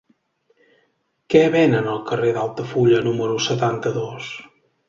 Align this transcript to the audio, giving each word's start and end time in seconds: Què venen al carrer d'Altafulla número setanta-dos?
Què 1.33 1.43
venen 1.57 1.91
al 1.93 2.01
carrer 2.09 2.33
d'Altafulla 2.39 3.05
número 3.11 3.39
setanta-dos? 3.51 4.35